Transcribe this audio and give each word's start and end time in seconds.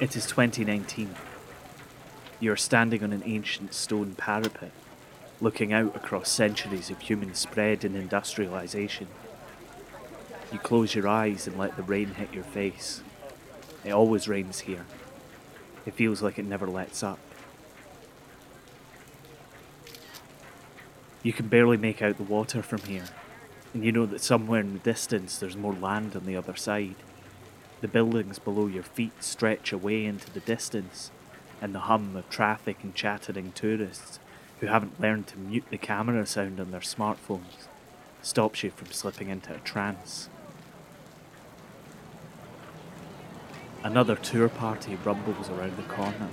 It 0.00 0.14
is 0.14 0.26
2019. 0.26 1.12
You 2.38 2.52
are 2.52 2.56
standing 2.56 3.02
on 3.02 3.12
an 3.12 3.24
ancient 3.26 3.74
stone 3.74 4.14
parapet, 4.14 4.70
looking 5.40 5.72
out 5.72 5.96
across 5.96 6.30
centuries 6.30 6.88
of 6.88 7.00
human 7.00 7.34
spread 7.34 7.84
and 7.84 7.96
industrialization. 7.96 9.08
You 10.52 10.60
close 10.60 10.94
your 10.94 11.08
eyes 11.08 11.48
and 11.48 11.58
let 11.58 11.76
the 11.76 11.82
rain 11.82 12.14
hit 12.14 12.32
your 12.32 12.44
face. 12.44 13.02
It 13.84 13.90
always 13.90 14.28
rains 14.28 14.60
here. 14.60 14.86
It 15.84 15.94
feels 15.94 16.22
like 16.22 16.38
it 16.38 16.44
never 16.44 16.68
lets 16.68 17.02
up. 17.02 17.18
You 21.24 21.32
can 21.32 21.48
barely 21.48 21.76
make 21.76 22.02
out 22.02 22.18
the 22.18 22.22
water 22.22 22.62
from 22.62 22.82
here, 22.82 23.06
and 23.74 23.84
you 23.84 23.90
know 23.90 24.06
that 24.06 24.20
somewhere 24.20 24.60
in 24.60 24.74
the 24.74 24.78
distance 24.78 25.38
there's 25.38 25.56
more 25.56 25.74
land 25.74 26.14
on 26.14 26.24
the 26.24 26.36
other 26.36 26.54
side. 26.54 26.94
The 27.80 27.88
buildings 27.88 28.38
below 28.38 28.66
your 28.66 28.82
feet 28.82 29.22
stretch 29.22 29.72
away 29.72 30.04
into 30.04 30.30
the 30.32 30.40
distance, 30.40 31.10
and 31.60 31.74
the 31.74 31.80
hum 31.80 32.16
of 32.16 32.28
traffic 32.28 32.78
and 32.82 32.94
chattering 32.94 33.52
tourists 33.52 34.18
who 34.60 34.66
haven't 34.66 35.00
learned 35.00 35.28
to 35.28 35.38
mute 35.38 35.64
the 35.70 35.78
camera 35.78 36.26
sound 36.26 36.58
on 36.58 36.70
their 36.70 36.80
smartphones 36.80 37.68
stops 38.22 38.62
you 38.62 38.70
from 38.70 38.88
slipping 38.88 39.28
into 39.28 39.54
a 39.54 39.58
trance. 39.58 40.28
Another 43.84 44.16
tour 44.16 44.48
party 44.48 44.98
rumbles 45.04 45.48
around 45.48 45.76
the 45.76 45.84
corner. 45.84 46.28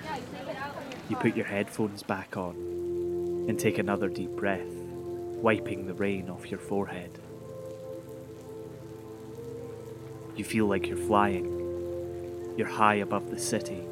You 1.09 1.15
put 1.15 1.35
your 1.35 1.45
headphones 1.45 2.01
back 2.01 2.35
on 2.35 2.55
and 3.47 3.59
take 3.59 3.77
another 3.77 4.09
deep 4.09 4.31
breath, 4.31 4.65
wiping 4.65 5.85
the 5.85 5.93
rain 5.93 6.29
off 6.29 6.49
your 6.49 6.59
forehead. 6.59 7.19
You 10.35 10.43
feel 10.43 10.65
like 10.65 10.87
you're 10.87 10.97
flying. 10.97 11.45
You're 12.57 12.67
high 12.67 12.95
above 12.95 13.29
the 13.29 13.39
city, 13.39 13.83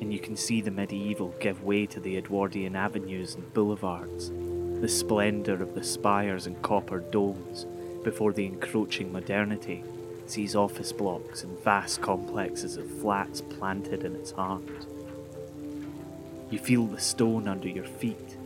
and 0.00 0.12
you 0.12 0.20
can 0.20 0.36
see 0.36 0.60
the 0.60 0.70
medieval 0.70 1.34
give 1.40 1.64
way 1.64 1.86
to 1.86 1.98
the 1.98 2.16
Edwardian 2.16 2.76
avenues 2.76 3.34
and 3.34 3.52
boulevards, 3.52 4.30
the 4.80 4.88
splendour 4.88 5.62
of 5.62 5.74
the 5.74 5.82
spires 5.82 6.46
and 6.46 6.60
copper 6.62 7.00
domes 7.00 7.66
before 8.04 8.32
the 8.32 8.46
encroaching 8.46 9.12
modernity 9.12 9.84
sees 10.26 10.56
office 10.56 10.92
blocks 10.92 11.44
and 11.44 11.58
vast 11.64 12.00
complexes 12.00 12.76
of 12.76 12.88
flats 13.00 13.40
planted 13.40 14.04
in 14.04 14.14
its 14.14 14.30
heart. 14.30 14.86
You 16.50 16.58
feel 16.58 16.86
the 16.86 17.00
stone 17.00 17.48
under 17.48 17.68
your 17.68 17.84
feet. 17.84 18.36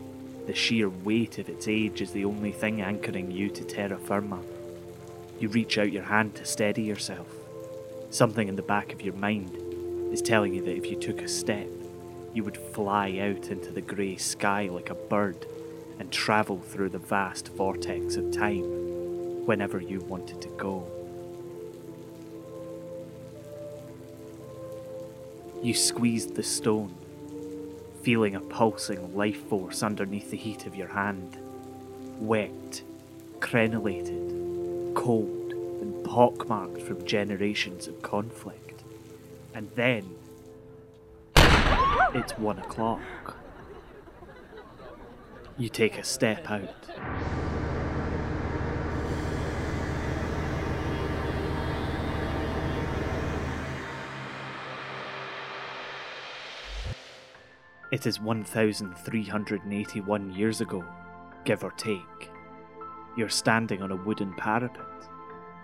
The 0.47 0.55
sheer 0.55 0.89
weight 0.89 1.39
of 1.39 1.48
its 1.48 1.69
age 1.69 2.00
is 2.00 2.12
the 2.12 2.25
only 2.25 2.53
thing 2.53 2.81
anchoring 2.81 3.31
you 3.31 3.50
to 3.50 3.65
terra 3.65 3.98
firma. 3.98 4.41
You 5.39 5.48
reach 5.48 5.77
out 5.77 5.92
your 5.92 6.05
hand 6.05 6.34
to 6.37 6.45
steady 6.47 6.83
yourself. 6.83 7.27
Something 8.11 8.48
in 8.48 8.56
the 8.56 8.62
back 8.62 8.92
of 8.92 9.03
your 9.03 9.15
mind 9.15 9.55
is 10.12 10.23
telling 10.23 10.55
you 10.55 10.65
that 10.65 10.77
if 10.77 10.87
you 10.87 10.97
took 10.97 11.20
a 11.20 11.28
step, 11.28 11.69
you 12.33 12.43
would 12.43 12.56
fly 12.56 13.19
out 13.20 13.51
into 13.51 13.70
the 13.70 13.83
grey 13.83 14.17
sky 14.17 14.69
like 14.70 14.89
a 14.89 14.95
bird 14.95 15.47
and 15.98 16.11
travel 16.11 16.59
through 16.59 16.91
the 16.91 16.98
vast 16.98 17.48
vortex 17.48 18.17
of 18.17 18.33
time 18.33 18.65
whenever 19.45 19.81
you 19.81 20.01
wanted 20.01 20.41
to 20.43 20.48
go. 20.56 20.87
You 25.62 25.75
squeezed 25.75 26.34
the 26.34 26.43
stone, 26.43 26.95
feeling 28.03 28.37
a 28.37 28.41
pulsing 28.41 29.15
life 29.17 29.48
force 29.48 29.83
underneath 29.83 30.31
the 30.31 30.37
heat 30.37 30.67
of 30.67 30.77
your 30.77 30.89
hand. 30.89 31.39
Wet, 32.21 32.83
crenulated, 33.41 34.26
cold, 34.97 35.53
and 35.81 36.05
pockmarked 36.05 36.83
from 36.83 37.07
generations 37.07 37.87
of 37.87 38.03
conflict. 38.03 38.83
And 39.55 39.71
then. 39.77 40.17
It's 41.37 42.37
one 42.39 42.59
o'clock. 42.59 43.37
You 45.59 45.69
take 45.69 45.99
a 45.99 46.05
step 46.05 46.51
out. 46.51 46.75
It 57.93 58.06
is 58.06 58.21
1,381 58.21 60.33
years 60.33 60.61
ago, 60.61 60.85
give 61.45 61.62
or 61.62 61.71
take. 61.73 62.01
You're 63.16 63.28
standing 63.28 63.82
on 63.82 63.91
a 63.91 63.97
wooden 63.97 64.34
parapet, 64.34 65.09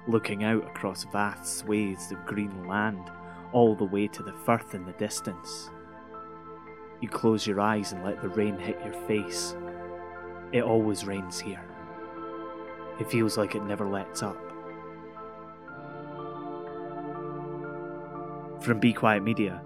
looking 0.08 0.44
out 0.44 0.64
across 0.64 1.04
vast 1.12 1.58
swathes 1.58 2.10
of 2.10 2.24
green 2.24 2.66
land 2.66 3.10
all 3.52 3.74
the 3.74 3.84
way 3.84 4.08
to 4.08 4.22
the 4.22 4.32
firth 4.32 4.74
in 4.74 4.84
the 4.84 4.92
distance. 4.92 5.70
You 7.00 7.08
close 7.08 7.46
your 7.46 7.60
eyes 7.60 7.92
and 7.92 8.04
let 8.04 8.22
the 8.22 8.28
rain 8.28 8.58
hit 8.58 8.80
your 8.84 8.94
face. 9.06 9.54
It 10.52 10.62
always 10.62 11.04
rains 11.04 11.40
here. 11.40 11.64
It 12.98 13.10
feels 13.10 13.36
like 13.36 13.54
it 13.54 13.62
never 13.64 13.88
lets 13.88 14.22
up. 14.22 14.38
From 18.62 18.78
Be 18.80 18.92
Quiet 18.92 19.22
Media, 19.22 19.60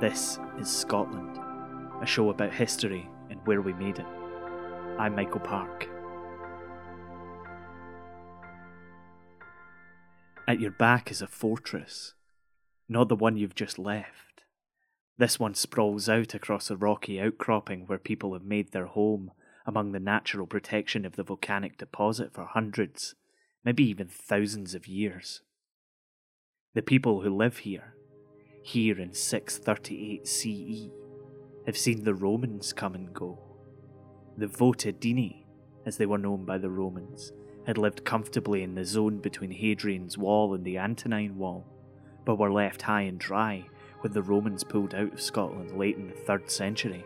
this 0.00 0.38
is 0.58 0.70
Scotland 0.70 1.38
a 2.00 2.06
show 2.06 2.30
about 2.30 2.52
history 2.52 3.08
and 3.30 3.40
where 3.44 3.60
we 3.60 3.72
made 3.72 3.98
it. 3.98 4.06
I'm 4.98 5.14
Michael 5.14 5.40
Park. 5.40 5.88
At 10.48 10.60
your 10.60 10.70
back 10.70 11.10
is 11.10 11.20
a 11.20 11.26
fortress, 11.26 12.14
not 12.88 13.10
the 13.10 13.14
one 13.14 13.36
you've 13.36 13.54
just 13.54 13.78
left. 13.78 14.44
This 15.18 15.38
one 15.38 15.52
sprawls 15.52 16.08
out 16.08 16.32
across 16.32 16.70
a 16.70 16.76
rocky 16.76 17.20
outcropping 17.20 17.82
where 17.86 17.98
people 17.98 18.32
have 18.32 18.44
made 18.44 18.72
their 18.72 18.86
home 18.86 19.30
among 19.66 19.92
the 19.92 20.00
natural 20.00 20.46
protection 20.46 21.04
of 21.04 21.16
the 21.16 21.22
volcanic 21.22 21.76
deposit 21.76 22.32
for 22.32 22.46
hundreds, 22.46 23.14
maybe 23.62 23.86
even 23.86 24.08
thousands 24.08 24.74
of 24.74 24.86
years. 24.86 25.42
The 26.72 26.80
people 26.80 27.20
who 27.20 27.36
live 27.36 27.58
here, 27.58 27.92
here 28.62 28.98
in 28.98 29.12
638 29.12 30.26
CE, 30.26 30.90
have 31.66 31.76
seen 31.76 32.04
the 32.04 32.14
Romans 32.14 32.72
come 32.72 32.94
and 32.94 33.12
go. 33.12 33.38
The 34.38 34.46
Votadini, 34.46 35.44
as 35.84 35.98
they 35.98 36.06
were 36.06 36.16
known 36.16 36.46
by 36.46 36.56
the 36.56 36.70
Romans, 36.70 37.32
had 37.68 37.76
lived 37.76 38.02
comfortably 38.02 38.62
in 38.62 38.74
the 38.74 38.84
zone 38.84 39.18
between 39.18 39.50
Hadrian's 39.50 40.16
Wall 40.16 40.54
and 40.54 40.64
the 40.64 40.78
Antonine 40.78 41.36
Wall, 41.36 41.66
but 42.24 42.38
were 42.38 42.50
left 42.50 42.80
high 42.80 43.02
and 43.02 43.18
dry 43.18 43.66
when 44.00 44.14
the 44.14 44.22
Romans 44.22 44.64
pulled 44.64 44.94
out 44.94 45.12
of 45.12 45.20
Scotland 45.20 45.76
late 45.76 45.98
in 45.98 46.08
the 46.08 46.14
3rd 46.14 46.48
century. 46.48 47.04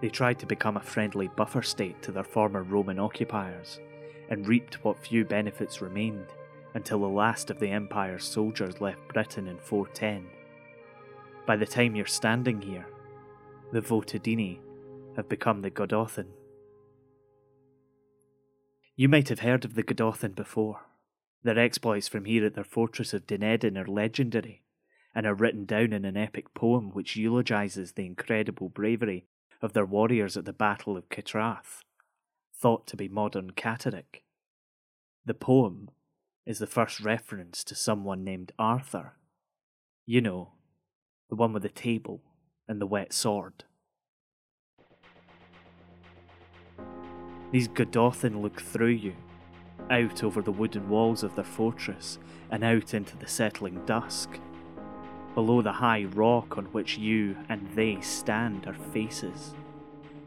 They 0.00 0.08
tried 0.08 0.38
to 0.38 0.46
become 0.46 0.76
a 0.76 0.80
friendly 0.80 1.26
buffer 1.26 1.62
state 1.62 2.00
to 2.02 2.12
their 2.12 2.22
former 2.22 2.62
Roman 2.62 3.00
occupiers, 3.00 3.80
and 4.30 4.46
reaped 4.46 4.84
what 4.84 5.04
few 5.04 5.24
benefits 5.24 5.82
remained 5.82 6.28
until 6.74 7.00
the 7.00 7.08
last 7.08 7.50
of 7.50 7.58
the 7.58 7.70
Empire's 7.70 8.22
soldiers 8.22 8.80
left 8.80 9.08
Britain 9.08 9.48
in 9.48 9.58
410. 9.58 10.28
By 11.44 11.56
the 11.56 11.66
time 11.66 11.96
you're 11.96 12.06
standing 12.06 12.62
here, 12.62 12.86
the 13.72 13.80
Votadini 13.80 14.60
have 15.16 15.28
become 15.28 15.60
the 15.60 15.70
Gododdin. 15.70 16.28
You 18.94 19.08
might 19.08 19.30
have 19.30 19.40
heard 19.40 19.64
of 19.64 19.74
the 19.74 19.82
Gododdin 19.82 20.32
before. 20.32 20.82
Their 21.42 21.58
exploits 21.58 22.08
from 22.08 22.26
here 22.26 22.44
at 22.44 22.54
their 22.54 22.64
fortress 22.64 23.14
of 23.14 23.26
Dunedin 23.26 23.78
are 23.78 23.86
legendary 23.86 24.62
and 25.14 25.26
are 25.26 25.34
written 25.34 25.64
down 25.64 25.92
in 25.92 26.04
an 26.04 26.16
epic 26.16 26.52
poem 26.54 26.90
which 26.90 27.16
eulogises 27.16 27.92
the 27.92 28.06
incredible 28.06 28.68
bravery 28.68 29.26
of 29.62 29.72
their 29.72 29.86
warriors 29.86 30.36
at 30.36 30.44
the 30.44 30.52
Battle 30.52 30.96
of 30.96 31.08
Catraeth, 31.08 31.82
thought 32.54 32.86
to 32.88 32.96
be 32.96 33.08
modern 33.08 33.52
Catterick. 33.52 34.24
The 35.24 35.34
poem 35.34 35.90
is 36.44 36.58
the 36.58 36.66
first 36.66 37.00
reference 37.00 37.64
to 37.64 37.74
someone 37.74 38.24
named 38.24 38.52
Arthur. 38.58 39.14
You 40.04 40.20
know, 40.20 40.52
the 41.30 41.36
one 41.36 41.52
with 41.52 41.62
the 41.62 41.68
table 41.68 42.22
and 42.68 42.80
the 42.80 42.86
wet 42.86 43.12
sword. 43.12 43.64
These 47.52 47.68
Gododdin 47.68 48.40
look 48.40 48.60
through 48.62 48.88
you, 48.88 49.12
out 49.90 50.24
over 50.24 50.40
the 50.40 50.50
wooden 50.50 50.88
walls 50.88 51.22
of 51.22 51.34
their 51.36 51.44
fortress 51.44 52.18
and 52.50 52.64
out 52.64 52.94
into 52.94 53.14
the 53.18 53.28
settling 53.28 53.84
dusk. 53.84 54.40
Below 55.34 55.60
the 55.60 55.72
high 55.72 56.04
rock 56.04 56.56
on 56.56 56.64
which 56.66 56.96
you 56.96 57.36
and 57.50 57.68
they 57.74 58.00
stand 58.00 58.66
are 58.66 58.74
faces. 58.74 59.54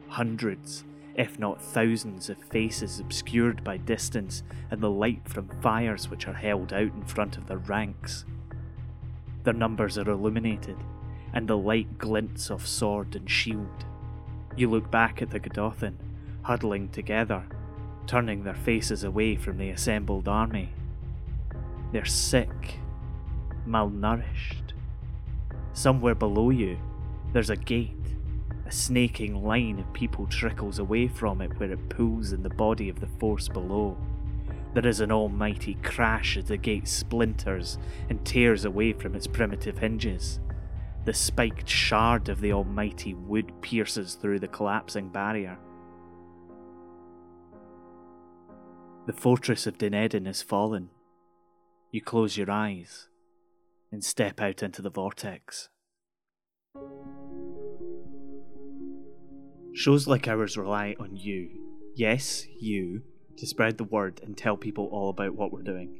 Hundreds, 0.07 0.83
if 1.15 1.39
not 1.39 1.59
thousands, 1.59 2.29
of 2.29 2.37
faces 2.37 2.99
obscured 2.99 3.63
by 3.63 3.77
distance 3.77 4.43
and 4.69 4.79
the 4.79 4.89
light 4.89 5.27
from 5.27 5.49
fires 5.61 6.11
which 6.11 6.27
are 6.27 6.33
held 6.33 6.73
out 6.73 6.93
in 6.93 7.05
front 7.05 7.37
of 7.37 7.47
their 7.47 7.57
ranks. 7.57 8.23
Their 9.43 9.53
numbers 9.53 9.97
are 9.97 10.09
illuminated, 10.09 10.77
and 11.33 11.47
the 11.47 11.57
light 11.57 11.97
glints 11.97 12.51
off 12.51 12.67
sword 12.67 13.15
and 13.15 13.27
shield. 13.29 13.85
You 14.55 14.69
look 14.69 14.91
back 14.91 15.21
at 15.21 15.31
the 15.31 15.39
Gododdin, 15.39 15.97
huddling 16.45 16.89
together, 16.89 17.43
turning 18.07 18.43
their 18.43 18.55
faces 18.55 19.03
away 19.03 19.35
from 19.35 19.57
the 19.57 19.69
assembled 19.69 20.27
army. 20.27 20.69
They're 21.91 22.05
sick, 22.05 22.79
malnourished, 23.67 24.65
Somewhere 25.75 26.15
below 26.15 26.51
you, 26.51 26.77
there's 27.33 27.49
a 27.49 27.57
gate. 27.57 27.91
A 28.65 28.71
snaking 28.71 29.43
line 29.43 29.77
of 29.77 29.91
people 29.91 30.25
trickles 30.25 30.79
away 30.79 31.09
from 31.09 31.41
it 31.41 31.59
where 31.59 31.69
it 31.69 31.89
pulls 31.89 32.31
in 32.31 32.43
the 32.43 32.49
body 32.49 32.87
of 32.87 33.01
the 33.01 33.09
force 33.19 33.49
below. 33.49 33.97
There 34.73 34.87
is 34.87 35.01
an 35.01 35.11
almighty 35.11 35.73
crash 35.83 36.37
as 36.37 36.45
the 36.45 36.55
gate 36.55 36.87
splinters 36.87 37.77
and 38.09 38.25
tears 38.25 38.63
away 38.63 38.93
from 38.93 39.15
its 39.15 39.27
primitive 39.27 39.79
hinges. 39.79 40.39
The 41.03 41.13
spiked 41.13 41.67
shard 41.67 42.29
of 42.29 42.39
the 42.39 42.53
almighty 42.53 43.13
wood 43.13 43.51
pierces 43.61 44.13
through 44.15 44.39
the 44.39 44.47
collapsing 44.47 45.09
barrier. 45.09 45.57
The 49.05 49.13
fortress 49.13 49.67
of 49.67 49.77
Dunedin 49.77 50.25
has 50.25 50.41
fallen. 50.41 50.89
You 51.91 52.01
close 52.01 52.37
your 52.37 52.49
eyes 52.49 53.07
and 53.91 54.03
step 54.03 54.41
out 54.41 54.63
into 54.63 54.81
the 54.81 54.89
vortex. 54.89 55.69
Shows 59.73 60.07
like 60.07 60.27
ours 60.27 60.57
rely 60.57 60.95
on 60.99 61.15
you, 61.15 61.51
yes, 61.95 62.47
you, 62.59 63.03
to 63.37 63.45
spread 63.45 63.77
the 63.77 63.83
word 63.83 64.21
and 64.23 64.35
tell 64.35 64.57
people 64.57 64.89
all 64.91 65.11
about 65.11 65.35
what 65.35 65.51
we're 65.51 65.61
doing. 65.61 65.99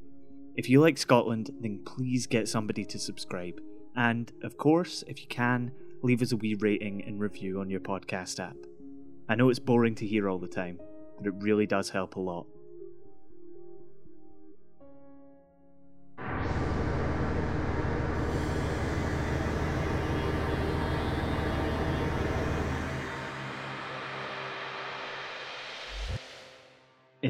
If 0.56 0.68
you 0.68 0.82
like 0.82 0.98
Scotland, 0.98 1.52
then 1.62 1.84
please 1.86 2.26
get 2.26 2.48
somebody 2.48 2.86
to 2.86 2.98
subscribe. 2.98 3.62
And, 3.96 4.32
of 4.42 4.58
course, 4.58 5.04
if 5.08 5.22
you 5.22 5.28
can, 5.28 5.72
leave 6.02 6.24
us 6.24 6.32
a 6.32 6.38
wee 6.38 6.56
rating 6.60 7.04
and 7.04 7.20
review 7.20 7.60
on 7.60 7.70
your 7.70 7.82
podcast 7.82 8.40
app. 8.40 8.58
I 9.30 9.36
know 9.36 9.50
it's 9.50 9.60
boring 9.60 9.94
to 9.96 10.08
hear 10.08 10.28
all 10.28 10.40
the 10.40 10.48
time, 10.48 10.80
but 11.18 11.28
it 11.28 11.34
really 11.38 11.68
does 11.68 11.90
help 11.90 12.16
a 12.16 12.20
lot. 12.20 12.48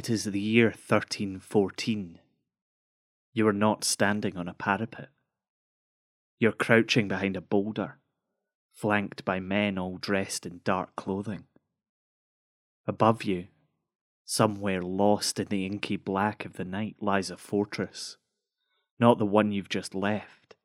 It 0.05 0.11
is 0.11 0.25
the 0.25 0.39
year 0.39 0.67
1314. 0.67 2.19
You 3.33 3.47
are 3.47 3.51
not 3.51 3.83
standing 3.83 4.37
on 4.37 4.47
a 4.47 4.53
parapet. 4.53 5.09
You're 6.37 6.51
crouching 6.51 7.07
behind 7.07 7.35
a 7.35 7.41
boulder, 7.41 7.97
flanked 8.71 9.25
by 9.25 9.39
men 9.39 9.79
all 9.79 9.97
dressed 9.97 10.45
in 10.45 10.61
dark 10.63 10.95
clothing. 10.95 11.45
Above 12.85 13.23
you, 13.23 13.47
somewhere 14.23 14.83
lost 14.83 15.39
in 15.39 15.47
the 15.47 15.65
inky 15.65 15.97
black 15.97 16.45
of 16.45 16.53
the 16.53 16.65
night, 16.65 16.97
lies 17.01 17.31
a 17.31 17.35
fortress. 17.37 18.17
Not 18.99 19.17
the 19.17 19.25
one 19.25 19.51
you've 19.51 19.69
just 19.69 19.95
left, 19.95 20.55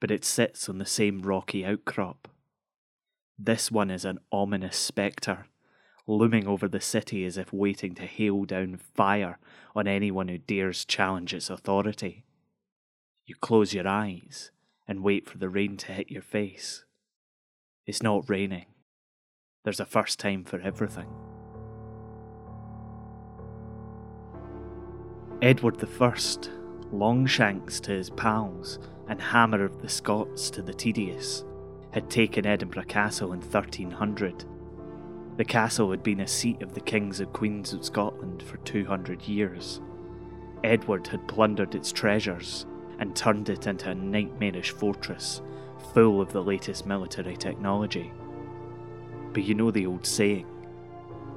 but 0.00 0.10
it 0.10 0.24
sits 0.24 0.70
on 0.70 0.78
the 0.78 0.86
same 0.86 1.20
rocky 1.20 1.66
outcrop. 1.66 2.28
This 3.38 3.70
one 3.70 3.90
is 3.90 4.06
an 4.06 4.20
ominous 4.32 4.78
spectre 4.78 5.48
looming 6.06 6.46
over 6.46 6.68
the 6.68 6.80
city 6.80 7.24
as 7.24 7.36
if 7.36 7.52
waiting 7.52 7.94
to 7.94 8.06
hail 8.06 8.44
down 8.44 8.76
fire 8.76 9.38
on 9.74 9.88
anyone 9.88 10.28
who 10.28 10.38
dares 10.38 10.84
challenge 10.84 11.34
its 11.34 11.50
authority. 11.50 12.24
You 13.24 13.34
close 13.34 13.74
your 13.74 13.88
eyes 13.88 14.50
and 14.86 15.02
wait 15.02 15.28
for 15.28 15.38
the 15.38 15.48
rain 15.48 15.76
to 15.78 15.92
hit 15.92 16.10
your 16.10 16.22
face. 16.22 16.84
It's 17.86 18.02
not 18.02 18.28
raining. 18.30 18.66
There's 19.64 19.80
a 19.80 19.86
first 19.86 20.20
time 20.20 20.44
for 20.44 20.60
everything. 20.60 21.08
Edward 25.42 25.82
I, 25.82 26.14
Longshanks 26.92 27.80
to 27.80 27.90
his 27.90 28.10
pals, 28.10 28.78
and 29.08 29.20
Hammer 29.20 29.64
of 29.64 29.82
the 29.82 29.88
Scots 29.88 30.50
to 30.50 30.62
the 30.62 30.72
tedious, 30.72 31.44
had 31.92 32.08
taken 32.08 32.46
Edinburgh 32.46 32.84
Castle 32.84 33.32
in 33.32 33.40
1300 33.40 34.44
the 35.36 35.44
castle 35.44 35.90
had 35.90 36.02
been 36.02 36.20
a 36.20 36.26
seat 36.26 36.62
of 36.62 36.74
the 36.74 36.80
kings 36.80 37.20
and 37.20 37.32
queens 37.32 37.72
of 37.72 37.84
Scotland 37.84 38.42
for 38.42 38.56
200 38.58 39.22
years. 39.22 39.80
Edward 40.64 41.06
had 41.06 41.28
plundered 41.28 41.74
its 41.74 41.92
treasures 41.92 42.66
and 42.98 43.14
turned 43.14 43.48
it 43.48 43.66
into 43.66 43.90
a 43.90 43.94
nightmarish 43.94 44.70
fortress 44.70 45.42
full 45.92 46.20
of 46.20 46.32
the 46.32 46.42
latest 46.42 46.86
military 46.86 47.36
technology. 47.36 48.10
But 49.32 49.44
you 49.44 49.54
know 49.54 49.70
the 49.70 49.86
old 49.86 50.06
saying 50.06 50.46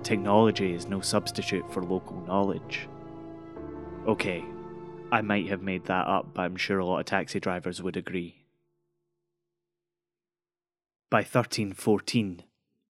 technology 0.01 0.74
is 0.74 0.88
no 0.88 1.01
substitute 1.01 1.69
for 1.72 1.84
local 1.84 2.22
knowledge. 2.22 2.88
Okay, 4.07 4.46
I 5.12 5.22
might 5.22 5.48
have 5.50 5.62
made 5.62 5.86
that 5.86 6.07
up, 6.07 6.34
but 6.34 6.44
I'm 6.44 6.56
sure 6.56 6.80
a 6.80 6.86
lot 6.86 7.00
of 7.00 7.06
taxi 7.06 7.40
drivers 7.40 7.81
would 7.81 7.98
agree. 7.98 8.46
By 11.10 11.19
1314, 11.19 12.44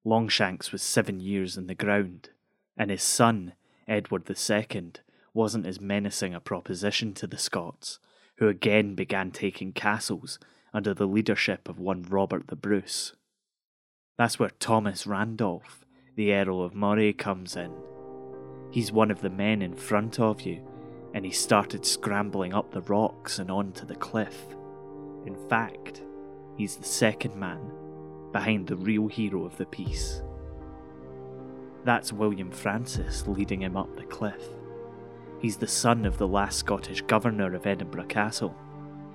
Longshanks 0.05 0.71
was 0.71 0.81
seven 0.81 1.19
years 1.19 1.57
in 1.57 1.67
the 1.67 1.75
ground, 1.75 2.29
and 2.77 2.89
his 2.89 3.03
son, 3.03 3.53
Edward 3.87 4.29
II, 4.29 4.91
wasn't 5.33 5.65
as 5.65 5.81
menacing 5.81 6.33
a 6.33 6.39
proposition 6.39 7.13
to 7.15 7.27
the 7.27 7.37
Scots, 7.37 7.99
who 8.37 8.47
again 8.47 8.95
began 8.95 9.31
taking 9.31 9.73
castles 9.73 10.39
under 10.73 10.93
the 10.93 11.07
leadership 11.07 11.67
of 11.67 11.79
one 11.79 12.03
Robert 12.03 12.47
the 12.47 12.55
Bruce. 12.55 13.13
That's 14.17 14.39
where 14.39 14.51
Thomas 14.51 15.05
Randolph, 15.05 15.85
the 16.15 16.33
Earl 16.33 16.63
of 16.63 16.73
Moray, 16.73 17.13
comes 17.13 17.57
in. 17.57 17.73
He's 18.71 18.91
one 18.91 19.11
of 19.11 19.21
the 19.21 19.29
men 19.29 19.61
in 19.61 19.75
front 19.75 20.19
of 20.19 20.41
you, 20.41 20.65
and 21.13 21.25
he 21.25 21.31
started 21.31 21.85
scrambling 21.85 22.53
up 22.53 22.71
the 22.71 22.81
rocks 22.81 23.39
and 23.39 23.51
onto 23.51 23.85
the 23.85 23.95
cliff. 23.95 24.45
In 25.25 25.35
fact, 25.49 26.03
he's 26.55 26.77
the 26.77 26.85
second 26.85 27.35
man 27.35 27.71
behind 28.31 28.67
the 28.67 28.75
real 28.75 29.07
hero 29.07 29.45
of 29.45 29.57
the 29.57 29.65
piece. 29.65 30.21
That's 31.85 32.13
William 32.13 32.51
Francis 32.51 33.27
leading 33.27 33.61
him 33.61 33.77
up 33.77 33.95
the 33.95 34.03
cliff. 34.03 34.49
He's 35.39 35.57
the 35.57 35.67
son 35.67 36.05
of 36.05 36.17
the 36.17 36.27
last 36.27 36.59
Scottish 36.59 37.01
governor 37.03 37.55
of 37.55 37.65
Edinburgh 37.65 38.05
Castle, 38.05 38.55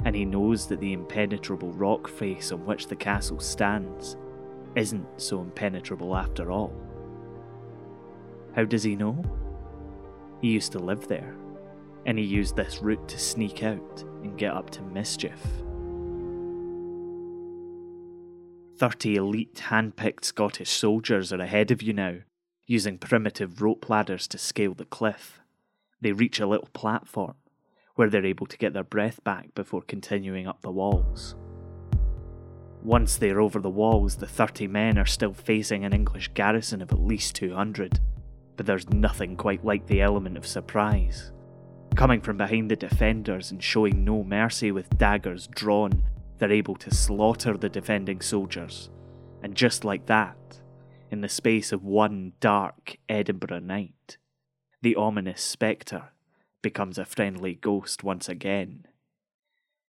and 0.04 0.16
he 0.16 0.24
knows 0.24 0.66
that 0.66 0.80
the 0.80 0.92
impenetrable 0.92 1.72
rock 1.72 2.08
face 2.08 2.50
on 2.50 2.64
which 2.64 2.86
the 2.88 2.96
castle 2.96 3.38
stands 3.38 4.16
isn't 4.74 5.06
so 5.18 5.40
impenetrable 5.40 6.16
after 6.16 6.50
all. 6.50 6.72
How 8.54 8.64
does 8.64 8.82
he 8.82 8.96
know? 8.96 9.22
He 10.40 10.48
used 10.48 10.72
to 10.72 10.78
live 10.78 11.06
there, 11.08 11.36
and 12.06 12.18
he 12.18 12.24
used 12.24 12.56
this 12.56 12.82
route 12.82 13.08
to 13.08 13.18
sneak 13.18 13.62
out 13.62 14.04
and 14.22 14.38
get 14.38 14.52
up 14.52 14.70
to 14.70 14.82
mischief. 14.82 15.40
30 18.84 19.16
elite 19.16 19.58
hand-picked 19.70 20.26
Scottish 20.26 20.68
soldiers 20.68 21.32
are 21.32 21.40
ahead 21.40 21.70
of 21.70 21.80
you 21.80 21.94
now, 21.94 22.16
using 22.66 22.98
primitive 22.98 23.62
rope 23.62 23.88
ladders 23.88 24.26
to 24.28 24.36
scale 24.36 24.74
the 24.74 24.84
cliff. 24.84 25.40
They 26.02 26.12
reach 26.12 26.38
a 26.38 26.46
little 26.46 26.68
platform, 26.74 27.36
where 27.94 28.10
they're 28.10 28.26
able 28.26 28.44
to 28.44 28.58
get 28.58 28.74
their 28.74 28.84
breath 28.84 29.24
back 29.24 29.54
before 29.54 29.80
continuing 29.80 30.46
up 30.46 30.60
the 30.60 30.70
walls. 30.70 31.34
Once 32.82 33.16
they're 33.16 33.40
over 33.40 33.58
the 33.58 33.70
walls, 33.70 34.16
the 34.16 34.26
30 34.26 34.66
men 34.66 34.98
are 34.98 35.06
still 35.06 35.32
facing 35.32 35.86
an 35.86 35.94
English 35.94 36.28
garrison 36.34 36.82
of 36.82 36.92
at 36.92 37.00
least 37.00 37.34
200, 37.36 38.00
but 38.58 38.66
there's 38.66 38.90
nothing 38.90 39.34
quite 39.34 39.64
like 39.64 39.86
the 39.86 40.02
element 40.02 40.36
of 40.36 40.46
surprise. 40.46 41.32
Coming 41.96 42.20
from 42.20 42.36
behind 42.36 42.70
the 42.70 42.76
defenders 42.76 43.50
and 43.50 43.62
showing 43.62 44.04
no 44.04 44.22
mercy 44.22 44.70
with 44.70 44.98
daggers 44.98 45.46
drawn 45.46 46.04
they're 46.38 46.52
able 46.52 46.76
to 46.76 46.94
slaughter 46.94 47.56
the 47.56 47.68
defending 47.68 48.20
soldiers. 48.20 48.90
And 49.42 49.54
just 49.54 49.84
like 49.84 50.06
that, 50.06 50.36
in 51.10 51.20
the 51.20 51.28
space 51.28 51.72
of 51.72 51.84
one 51.84 52.32
dark 52.40 52.98
Edinburgh 53.08 53.60
night, 53.60 54.16
the 54.82 54.96
ominous 54.96 55.42
spectre 55.42 56.10
becomes 56.62 56.98
a 56.98 57.04
friendly 57.04 57.54
ghost 57.54 58.02
once 58.02 58.28
again. 58.28 58.86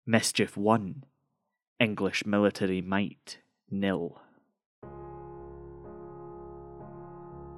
Mischief 0.06 0.56
1, 0.56 1.04
English 1.80 2.26
military 2.26 2.82
might 2.82 3.40
nil. 3.72 4.22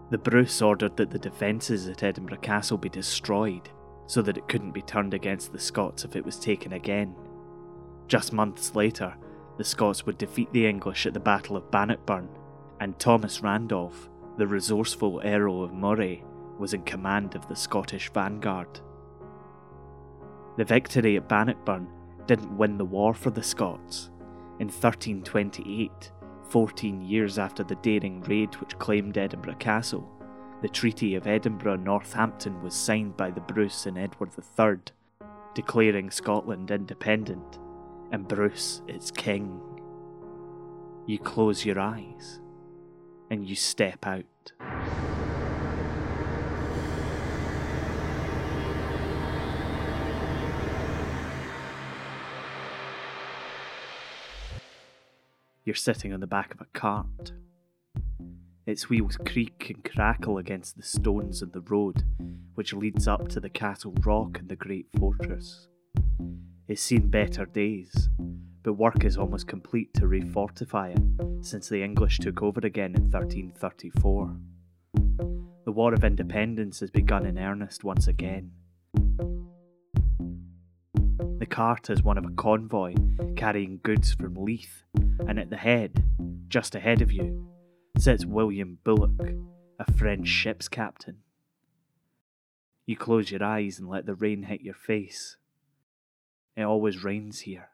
The 0.10 0.18
Bruce 0.18 0.62
ordered 0.62 0.96
that 0.96 1.10
the 1.10 1.20
defences 1.20 1.90
at 1.90 2.04
Edinburgh 2.04 2.38
Castle 2.38 2.78
be 2.78 2.88
destroyed 2.88 3.70
so 4.06 4.22
that 4.22 4.38
it 4.38 4.48
couldn't 4.48 4.72
be 4.72 4.82
turned 4.82 5.14
against 5.14 5.52
the 5.52 5.60
Scots 5.60 6.06
if 6.06 6.16
it 6.16 6.24
was 6.24 6.40
taken 6.40 6.72
again. 6.72 7.14
Just 8.08 8.32
months 8.32 8.74
later, 8.74 9.14
the 9.58 9.64
Scots 9.64 10.06
would 10.06 10.18
defeat 10.18 10.52
the 10.54 10.66
English 10.66 11.06
at 11.06 11.14
the 11.14 11.20
Battle 11.20 11.58
of 11.58 11.70
Bannockburn, 11.72 12.30
and 12.80 12.98
Thomas 12.98 13.42
Randolph, 13.42 14.10
the 14.38 14.48
resourceful 14.48 15.22
Earl 15.26 15.64
of 15.64 15.74
Moray, 15.74 16.24
was 16.58 16.74
in 16.74 16.84
command 16.84 17.36
of 17.36 17.48
the 17.48 17.56
Scottish 17.56 18.10
vanguard. 18.12 18.80
The 20.58 20.64
victory 20.66 21.18
at 21.18 21.28
Bannockburn 21.28 21.88
didn't 22.28 22.58
win 22.58 22.78
the 22.78 22.86
war 22.86 23.14
for 23.14 23.30
the 23.30 23.44
Scots. 23.44 24.10
In 24.60 24.68
1328, 24.68 26.12
14 26.50 27.02
years 27.02 27.38
after 27.38 27.64
the 27.64 27.76
daring 27.76 28.22
raid 28.22 28.56
which 28.56 28.80
claimed 28.80 29.18
Edinburgh 29.18 29.56
Castle, 29.56 30.10
the 30.62 30.70
Treaty 30.70 31.16
of 31.16 31.28
Edinburgh 31.28 31.76
Northampton 31.78 32.62
was 32.64 32.74
signed 32.74 33.18
by 33.18 33.30
the 33.30 33.42
Bruce 33.42 33.86
and 33.86 33.98
Edward 33.98 34.32
III, 34.38 34.78
declaring 35.54 36.10
Scotland 36.10 36.72
independent 36.72 37.60
and 38.12 38.28
Bruce 38.28 38.82
its 38.88 39.12
king. 39.12 39.62
You 41.06 41.20
close 41.20 41.66
your 41.66 41.80
eyes 41.80 42.42
and 43.30 43.48
you 43.48 43.56
step 43.56 44.06
out. 44.06 44.26
You're 55.66 55.76
sitting 55.76 56.14
on 56.14 56.22
the 56.22 56.28
back 56.28 56.54
of 56.54 56.62
a 56.62 56.66
cart. 56.74 57.34
Its 58.66 58.90
wheels 58.90 59.18
creak 59.26 59.70
and 59.70 59.84
crackle 59.84 60.38
against 60.38 60.78
the 60.78 60.84
stones 60.84 61.42
in 61.42 61.52
the 61.52 61.62
road 61.62 62.04
which 62.58 62.74
leads 62.74 63.08
up 63.08 63.28
to 63.28 63.40
the 63.40 63.50
Castle 63.50 63.94
Rock 64.04 64.40
and 64.40 64.50
the 64.50 64.56
Great 64.56 64.88
Fortress. 64.98 65.68
It's 66.68 66.82
seen 66.82 67.10
better 67.10 67.46
days, 67.46 68.10
but 68.62 68.74
work 68.74 69.06
is 69.06 69.18
almost 69.18 69.48
complete 69.48 69.94
to 69.94 70.02
refortify 70.02 70.98
it 70.98 71.46
since 71.46 71.70
the 71.70 71.82
English 71.82 72.20
took 72.20 72.44
over 72.44 72.60
again 72.62 72.94
in 72.94 73.04
1334. 73.04 74.36
The 75.64 75.72
War 75.72 75.94
of 75.94 76.04
Independence 76.04 76.82
has 76.82 76.92
begun 76.92 77.26
in 77.26 77.40
earnest 77.40 77.86
once 77.86 78.10
again. 78.10 78.52
The 81.40 81.46
cart 81.50 81.90
is 81.90 82.04
one 82.04 82.18
of 82.18 82.26
a 82.26 82.32
convoy 82.32 82.96
carrying 83.38 83.80
goods 83.82 84.14
from 84.14 84.36
Leith, 84.36 84.84
and 85.26 85.40
at 85.40 85.50
the 85.50 85.56
head, 85.56 86.04
just 86.50 86.76
ahead 86.76 87.02
of 87.02 87.14
you, 87.14 87.48
sits 87.98 88.26
William 88.26 88.80
Bullock, 88.84 89.36
a 89.80 89.90
French 89.94 90.28
ship's 90.28 90.68
captain. 90.68 91.20
You 92.86 92.98
close 92.98 93.32
your 93.32 93.44
eyes 93.44 93.80
and 93.80 93.88
let 93.88 94.06
the 94.06 94.16
rain 94.16 94.44
hit 94.44 94.60
your 94.60 94.74
face. 94.74 95.38
It 96.58 96.64
always 96.64 97.04
rains 97.04 97.42
here. 97.42 97.70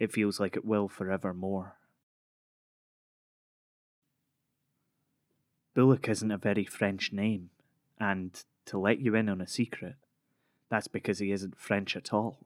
It 0.00 0.10
feels 0.10 0.40
like 0.40 0.56
it 0.56 0.64
will 0.64 0.88
forevermore. 0.88 1.76
Bullock 5.74 6.08
isn't 6.08 6.30
a 6.30 6.38
very 6.38 6.64
French 6.64 7.12
name, 7.12 7.50
and 8.00 8.42
to 8.66 8.78
let 8.78 9.00
you 9.00 9.14
in 9.14 9.28
on 9.28 9.42
a 9.42 9.46
secret, 9.46 9.96
that's 10.70 10.88
because 10.88 11.18
he 11.18 11.32
isn't 11.32 11.58
French 11.58 11.94
at 11.94 12.14
all. 12.14 12.38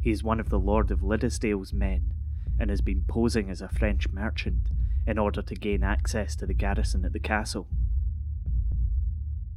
He 0.00 0.12
is 0.12 0.22
one 0.22 0.38
of 0.38 0.50
the 0.50 0.58
Lord 0.58 0.92
of 0.92 1.02
Liddesdale's 1.02 1.72
men 1.72 2.14
and 2.60 2.70
has 2.70 2.80
been 2.80 3.04
posing 3.08 3.50
as 3.50 3.60
a 3.60 3.68
French 3.68 4.08
merchant 4.08 4.68
in 5.04 5.18
order 5.18 5.42
to 5.42 5.54
gain 5.54 5.82
access 5.82 6.36
to 6.36 6.46
the 6.46 6.54
garrison 6.54 7.04
at 7.04 7.12
the 7.12 7.18
castle. 7.18 7.66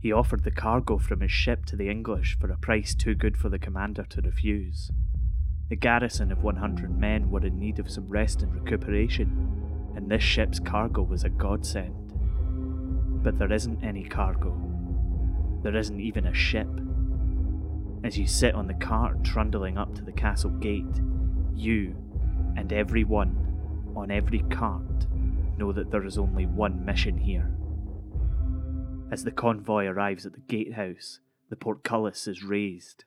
He 0.02 0.12
offered 0.12 0.44
the 0.44 0.52
cargo 0.52 0.98
from 0.98 1.22
his 1.22 1.32
ship 1.32 1.64
to 1.68 1.76
the 1.76 1.88
English 1.88 2.36
for 2.40 2.52
a 2.52 2.58
price 2.58 2.96
too 2.96 3.14
good 3.14 3.38
for 3.38 3.50
the 3.50 3.60
commander 3.60 4.04
to 4.10 4.22
refuse. 4.22 4.92
The 5.70 5.76
garrison 5.76 6.32
of 6.32 6.42
100 6.42 7.00
men 7.00 7.30
were 7.30 7.46
in 7.46 7.60
need 7.60 7.78
of 7.78 7.90
some 7.90 8.10
rest 8.10 8.42
and 8.42 8.54
recuperation, 8.54 9.94
and 9.96 10.10
this 10.10 10.24
ship's 10.24 10.60
cargo 10.60 11.04
was 11.04 11.24
a 11.24 11.30
godsend. 11.30 12.14
But 13.24 13.38
there 13.38 13.54
isn't 13.54 13.84
any 13.84 14.04
cargo. 14.04 14.60
There 15.62 15.76
isn't 15.76 16.02
even 16.02 16.26
a 16.26 16.34
ship. 16.34 16.68
As 18.04 18.18
you 18.18 18.26
sit 18.26 18.56
on 18.56 18.66
the 18.66 18.74
cart 18.74 19.24
trundling 19.24 19.78
up 19.78 19.94
to 19.94 20.02
the 20.02 20.12
castle 20.12 20.50
gate, 20.50 21.00
you 21.54 21.96
and 22.58 22.74
everyone 22.74 23.38
on 23.96 24.10
every 24.10 24.40
cart 24.50 25.06
know 25.58 25.72
that 25.72 25.92
there 25.92 26.06
is 26.06 26.18
only 26.18 26.48
one 26.48 26.84
mission 26.84 27.20
here. 27.20 27.54
As 29.12 29.26
the 29.26 29.32
convoy 29.32 29.88
arrives 29.88 30.26
at 30.26 30.32
the 30.32 30.40
gatehouse, 30.40 31.20
the 31.50 31.58
portcullis 31.58 32.30
is 32.30 32.46
raised. 32.46 33.04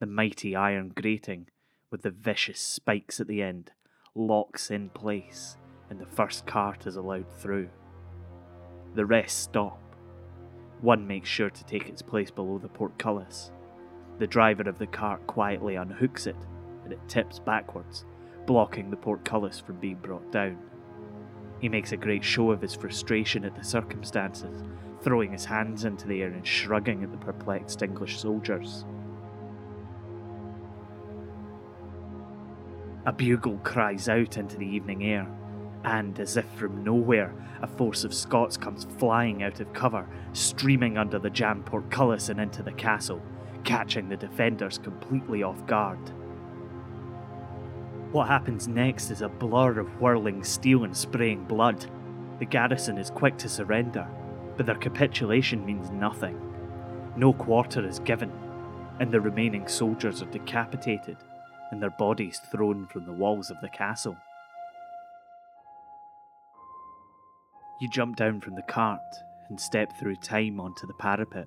The 0.00 0.06
mighty 0.06 0.56
iron 0.56 0.92
grating, 0.94 1.46
with 1.88 2.02
the 2.02 2.10
vicious 2.10 2.58
spikes 2.58 3.20
at 3.20 3.28
the 3.28 3.42
end, 3.42 3.70
locks 4.16 4.72
in 4.72 4.88
place, 4.88 5.56
and 5.88 6.00
the 6.00 6.06
first 6.06 6.46
cart 6.46 6.84
is 6.88 6.96
allowed 6.96 7.32
through. 7.32 7.68
The 8.96 9.06
rest 9.06 9.44
stop. 9.44 9.80
One 10.80 11.06
makes 11.06 11.28
sure 11.28 11.50
to 11.50 11.64
take 11.64 11.88
its 11.88 12.02
place 12.02 12.32
below 12.32 12.58
the 12.58 12.68
portcullis. 12.68 13.52
The 14.18 14.26
driver 14.26 14.68
of 14.68 14.78
the 14.78 14.88
cart 14.88 15.28
quietly 15.28 15.76
unhooks 15.76 16.26
it, 16.26 16.36
and 16.82 16.92
it 16.92 17.08
tips 17.08 17.38
backwards, 17.38 18.04
blocking 18.46 18.90
the 18.90 18.96
portcullis 18.96 19.60
from 19.60 19.78
being 19.78 19.98
brought 20.02 20.32
down. 20.32 20.58
He 21.60 21.68
makes 21.68 21.92
a 21.92 21.96
great 21.96 22.22
show 22.22 22.50
of 22.50 22.60
his 22.60 22.74
frustration 22.74 23.44
at 23.44 23.54
the 23.54 23.64
circumstances, 23.64 24.62
throwing 25.00 25.32
his 25.32 25.44
hands 25.44 25.84
into 25.84 26.06
the 26.06 26.22
air 26.22 26.30
and 26.30 26.46
shrugging 26.46 27.02
at 27.02 27.10
the 27.10 27.18
perplexed 27.18 27.82
English 27.82 28.20
soldiers. 28.20 28.84
A 33.06 33.12
bugle 33.12 33.58
cries 33.58 34.08
out 34.08 34.36
into 34.36 34.56
the 34.56 34.66
evening 34.66 35.04
air, 35.04 35.28
and 35.84 36.18
as 36.18 36.36
if 36.36 36.46
from 36.56 36.82
nowhere, 36.82 37.32
a 37.62 37.66
force 37.66 38.02
of 38.04 38.12
Scots 38.12 38.56
comes 38.56 38.86
flying 38.98 39.42
out 39.44 39.60
of 39.60 39.72
cover, 39.72 40.06
streaming 40.32 40.98
under 40.98 41.18
the 41.18 41.30
jam 41.30 41.62
portcullis 41.62 42.28
and 42.28 42.40
into 42.40 42.62
the 42.62 42.72
castle, 42.72 43.22
catching 43.62 44.08
the 44.08 44.16
defenders 44.16 44.78
completely 44.78 45.42
off 45.42 45.64
guard. 45.66 45.98
What 48.12 48.28
happens 48.28 48.68
next 48.68 49.10
is 49.10 49.22
a 49.22 49.28
blur 49.28 49.78
of 49.78 50.00
whirling 50.00 50.44
steel 50.44 50.84
and 50.84 50.96
spraying 50.96 51.44
blood. 51.44 51.86
The 52.38 52.46
garrison 52.46 52.98
is 52.98 53.10
quick 53.10 53.36
to 53.38 53.48
surrender, 53.48 54.06
but 54.56 54.66
their 54.66 54.76
capitulation 54.76 55.66
means 55.66 55.90
nothing. 55.90 56.40
No 57.16 57.32
quarter 57.32 57.86
is 57.86 57.98
given, 58.00 58.30
and 59.00 59.10
the 59.10 59.20
remaining 59.20 59.68
soldiers 59.68 60.22
are 60.22 60.30
decapitated 60.30 61.16
and 61.70 61.82
their 61.82 61.90
bodies 61.90 62.40
thrown 62.50 62.86
from 62.86 63.04
the 63.04 63.12
walls 63.12 63.50
of 63.50 63.60
the 63.60 63.68
castle. 63.68 64.16
You 67.80 67.88
jump 67.88 68.16
down 68.16 68.40
from 68.40 68.54
the 68.54 68.62
cart 68.62 69.00
and 69.48 69.60
step 69.60 69.98
through 69.98 70.16
time 70.16 70.60
onto 70.60 70.86
the 70.86 70.94
parapet. 70.94 71.46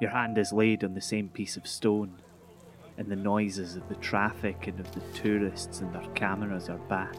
Your 0.00 0.10
hand 0.10 0.38
is 0.38 0.52
laid 0.52 0.82
on 0.82 0.94
the 0.94 1.00
same 1.00 1.28
piece 1.28 1.56
of 1.56 1.66
stone, 1.66 2.18
and 2.96 3.08
the 3.08 3.16
noises 3.16 3.76
of 3.76 3.88
the 3.88 3.94
traffic 3.96 4.66
and 4.66 4.78
of 4.78 4.92
the 4.92 5.00
tourists 5.18 5.80
and 5.80 5.92
their 5.94 6.06
cameras 6.14 6.68
are 6.68 6.78
back. 6.88 7.16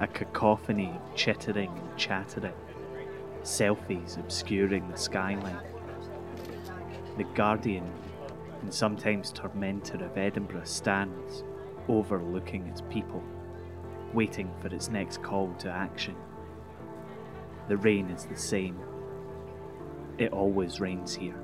A 0.00 0.06
cacophony 0.06 0.92
of 0.94 1.14
chittering 1.16 1.70
and 1.70 1.96
chattering, 1.96 2.52
selfies 3.42 4.18
obscuring 4.18 4.88
the 4.90 4.96
skyline. 4.96 5.58
The 7.16 7.24
Guardian 7.34 7.90
and 8.62 8.72
sometimes 8.72 9.30
tormentor 9.32 10.04
of 10.04 10.16
Edinburgh 10.16 10.64
stands, 10.64 11.44
overlooking 11.88 12.66
its 12.66 12.82
people, 12.90 13.22
waiting 14.12 14.50
for 14.60 14.68
its 14.68 14.88
next 14.88 15.22
call 15.22 15.52
to 15.58 15.70
action. 15.70 16.16
The 17.68 17.76
rain 17.76 18.10
is 18.10 18.24
the 18.24 18.36
same. 18.36 18.78
It 20.18 20.32
always 20.32 20.80
rains 20.80 21.14
here. 21.14 21.43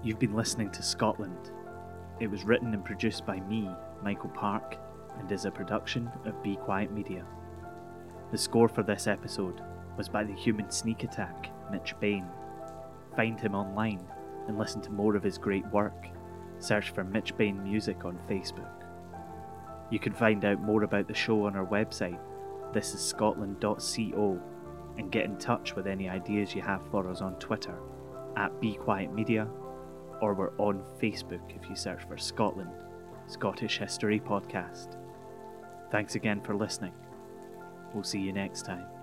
You've 0.00 0.20
been 0.20 0.36
listening 0.36 0.70
to 0.70 0.82
Scotland. 0.82 1.50
It 2.20 2.30
was 2.30 2.44
written 2.44 2.72
and 2.72 2.84
produced 2.84 3.26
by 3.26 3.40
me, 3.40 3.68
Michael 4.00 4.30
Park, 4.30 4.76
and 5.18 5.30
is 5.32 5.44
a 5.44 5.50
production 5.50 6.08
of 6.24 6.40
Be 6.40 6.54
Quiet 6.54 6.92
Media. 6.92 7.26
The 8.30 8.38
score 8.38 8.68
for 8.68 8.84
this 8.84 9.08
episode 9.08 9.60
was 9.96 10.08
by 10.08 10.22
the 10.22 10.34
human 10.34 10.70
sneak 10.70 11.02
attack, 11.02 11.50
Mitch 11.72 11.96
Bain. 11.98 12.24
Find 13.16 13.40
him 13.40 13.56
online 13.56 14.06
and 14.46 14.56
listen 14.56 14.80
to 14.82 14.92
more 14.92 15.16
of 15.16 15.24
his 15.24 15.36
great 15.36 15.66
work. 15.72 16.06
Search 16.60 16.90
for 16.90 17.02
Mitch 17.02 17.36
Bain 17.36 17.60
Music 17.64 18.04
on 18.04 18.20
Facebook. 18.30 18.84
You 19.90 19.98
can 19.98 20.12
find 20.12 20.44
out 20.44 20.62
more 20.62 20.84
about 20.84 21.08
the 21.08 21.14
show 21.14 21.46
on 21.46 21.56
our 21.56 21.66
website, 21.66 22.20
thisisscotland.co, 22.72 24.40
and 24.96 25.10
get 25.10 25.24
in 25.24 25.38
touch 25.38 25.74
with 25.74 25.88
any 25.88 26.08
ideas 26.08 26.54
you 26.54 26.62
have 26.62 26.82
for 26.92 27.10
us 27.10 27.20
on 27.20 27.34
Twitter 27.40 27.74
at 28.36 28.60
Be 28.60 28.74
Quiet 28.74 29.12
Media, 29.12 29.48
or 30.20 30.34
we're 30.34 30.56
on 30.58 30.82
Facebook 31.00 31.40
if 31.50 31.68
you 31.68 31.76
search 31.76 32.02
for 32.06 32.18
Scotland, 32.18 32.70
Scottish 33.26 33.78
History 33.78 34.20
Podcast. 34.20 34.96
Thanks 35.90 36.14
again 36.14 36.40
for 36.40 36.54
listening. 36.54 36.92
We'll 37.94 38.04
see 38.04 38.20
you 38.20 38.32
next 38.32 38.64
time. 38.66 38.97